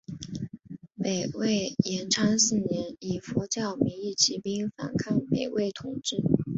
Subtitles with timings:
[0.97, 6.23] 北魏延昌四年以佛教名义起兵反抗北魏统治。